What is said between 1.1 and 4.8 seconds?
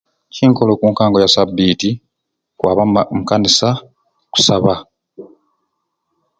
ya sabiti kwaba muma mukanisa kusaba.